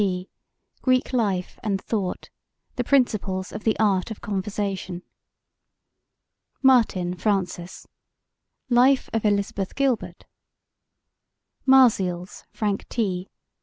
[0.01, 0.29] P.:
[0.81, 2.31] Greek Life and Thought
[2.75, 5.03] The Principles of the Art of Conversation
[6.63, 7.87] MARTIN, FRANCES:
[8.67, 10.25] Life of Elizabeth Gilbert
[11.67, 13.29] MARZIALS, FRANK T.